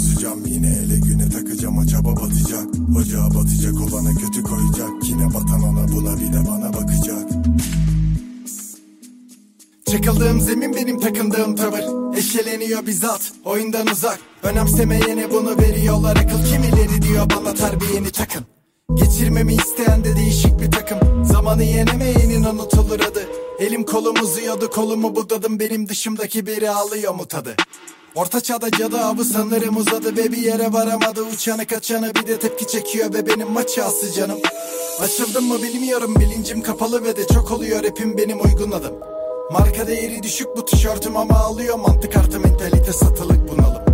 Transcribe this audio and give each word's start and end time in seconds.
bozacağım 0.00 0.46
Yine 0.46 0.66
ele 0.66 0.98
güne 0.98 1.30
takacağım. 1.30 1.78
O 1.78 1.86
çaba 1.86 2.16
batacak 2.16 2.66
Ocağa 2.98 3.34
batacak 3.34 3.74
olana 3.74 4.14
kötü 4.14 4.42
koyacak. 4.42 4.90
Yine 5.02 5.34
batan 5.34 5.62
ona 5.62 5.88
buna 5.88 6.16
bir 6.20 6.32
de 6.32 6.48
bana 6.48 6.72
bakacak. 6.74 7.30
Çakıldığım 9.90 10.40
zemin 10.40 10.74
benim 10.74 11.00
takındığım 11.00 11.56
tavır. 11.56 12.16
Eşeleniyor 12.16 12.86
bizzat 12.86 13.32
oyundan 13.44 13.86
uzak. 13.86 14.20
Önemsemeyene 14.42 15.30
bunu 15.30 15.58
veriyorlar 15.58 16.16
akıl 16.16 16.44
Kimileri 16.44 17.02
diyor. 17.02 17.26
Bana 17.36 17.54
terbiyeni 17.54 18.10
takın. 18.10 18.44
Geçirmemi 18.94 19.54
isteyen 19.54 20.04
de 20.04 20.16
değişik 20.16 20.60
bir 20.60 20.70
takım. 20.70 21.24
Zamanı 21.24 21.64
yenemeyenin 21.64 22.44
unutulur 22.44 23.00
adı. 23.00 23.28
Elim 23.58 23.84
kolum 23.84 24.14
uzuyordu 24.22 24.70
kolumu 24.70 25.16
budadım. 25.16 25.60
Benim 25.60 25.88
dışımdaki 25.88 26.46
biri 26.46 26.70
alıyor 26.70 27.14
mu 27.14 27.26
tadı 27.28 27.56
Orta 28.14 28.40
çağda 28.40 28.70
cadı 28.70 29.00
avı 29.00 29.24
sanırım 29.24 29.76
uzadı 29.76 30.16
Ve 30.16 30.32
bir 30.32 30.36
yere 30.36 30.72
varamadı. 30.72 31.22
Uçanı 31.22 31.66
kaçanı 31.66 32.14
Bir 32.14 32.26
de 32.26 32.38
tepki 32.38 32.66
çekiyor 32.66 33.14
ve 33.14 33.26
benim 33.26 33.50
maçı 33.50 33.84
ası 33.84 34.12
canım. 34.12 34.38
Açıldım 35.00 35.44
mı 35.44 35.62
bilmiyorum 35.62 36.14
bilincim 36.20 36.62
kapalı 36.62 37.04
ve 37.04 37.16
de 37.16 37.26
çok 37.26 37.50
oluyor. 37.50 37.84
Hepim 37.84 38.18
benim 38.18 38.40
uygun 38.44 38.70
adım. 38.70 38.94
Marka 39.52 39.86
değeri 39.86 40.22
düşük 40.22 40.56
bu 40.56 40.64
tişörtüm 40.64 41.16
ama 41.16 41.34
alıyor 41.34 41.78
mantık 41.78 42.16
artı 42.16 42.40
mentalite 42.40 42.92
satılık 42.92 43.48
bunalım 43.52 43.89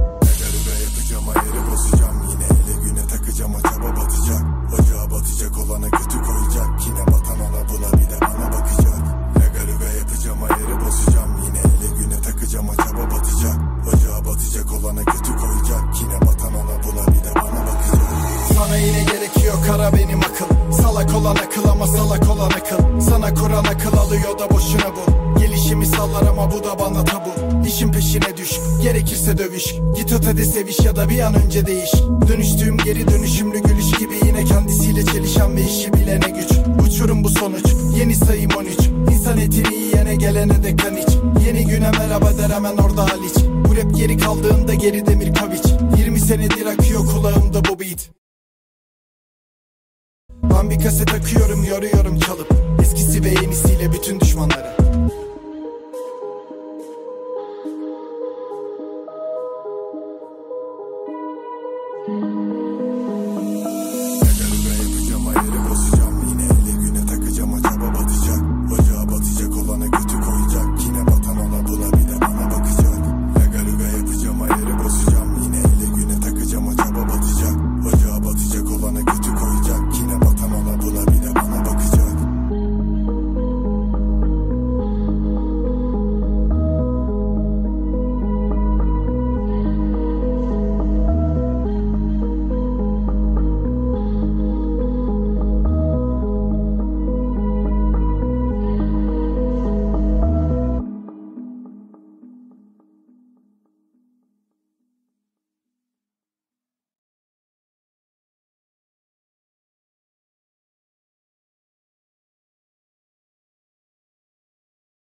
kara 19.66 19.92
benim 19.92 20.20
akıl. 20.20 20.72
Salak 20.72 21.14
olan 21.14 21.36
akıl 21.36 21.68
ama 21.68 21.86
salak 21.86 22.30
olan 22.30 22.50
akıl. 22.50 23.00
Sana 23.00 23.34
kuran 23.34 23.64
akıl 23.64 23.96
alıyor 23.96 24.38
da 24.38 24.50
boşuna 24.50 24.92
bu. 24.96 25.38
Gelişimi 25.40 25.86
sallar 25.86 26.22
ama 26.22 26.50
bu 26.50 26.64
da 26.64 26.78
bana 26.78 27.04
tabu. 27.04 27.30
İşin 27.66 27.92
peşine 27.92 28.36
düş 28.36 28.60
gerekirse 28.82 29.38
dövüş. 29.38 29.74
Git 29.96 30.12
ötede 30.12 30.44
seviş 30.44 30.80
ya 30.80 30.96
da 30.96 31.08
bir 31.08 31.20
an 31.20 31.34
önce 31.34 31.66
değiş. 31.66 31.92
Dönüştüğüm 32.28 32.76
geri 32.76 33.08
dönüşümlü 33.08 33.62
gülüş 33.62 33.90
gibi 33.98 34.14
Yine 34.26 34.44
kendisiyle 34.44 35.04
çelişen 35.04 35.56
ve 35.56 35.62
işi 35.62 35.92
bilene 35.92 36.28
güç. 36.28 36.50
Uçurum 36.86 37.24
bu 37.24 37.28
sonuç 37.28 37.64
yeni 37.98 38.14
sayım 38.14 38.50
13 38.58 38.72
İnsan 39.12 39.38
etini 39.38 39.74
yiyene 39.74 40.14
gelene 40.14 40.62
de 40.62 40.76
kan 40.76 40.96
iç. 40.96 41.08
Yeni 41.46 41.66
güne 41.66 41.90
merhaba 41.90 42.38
der 42.38 42.50
hemen 42.50 42.76
orada 42.76 43.02
Haliç 43.02 43.34
Bu 43.68 43.76
rap 43.76 43.96
geri 43.96 44.16
kaldığında 44.16 44.74
geri 44.74 45.06
demir 45.06 45.34
kaviç. 45.34 45.64
20 45.98 46.20
senedir 46.20 46.66
akıyor 46.66 47.06
kulağımda 47.06 47.64
bu 47.64 47.80
beat 47.80 48.16
Arkadan 50.66 50.70
bir 50.70 50.84
kaset 50.84 51.08
takıyorum 51.08 51.64
yoruyorum 51.64 52.18
çalıp 52.18 52.52
Eskisi 52.82 53.24
ve 53.24 53.28
yenisiyle 53.28 53.92
bütün 53.92 54.20
düşmanları. 54.20 54.76
Yine 70.86 71.06
batan 71.06 71.36
ona 71.36 71.68
buna 71.68 71.92
bir 71.92 72.08
de 72.08 72.20
bana 72.20 72.50
bakacak 72.50 72.98
Lagaluga 73.38 73.84
yapacağım 73.98 74.42
ayarı 74.42 74.84
bozacağım. 74.84 75.25